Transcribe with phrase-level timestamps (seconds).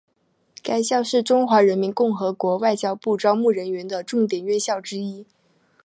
[0.63, 5.27] 该校是中华人民共和国外交部招募人员的重点院校之一。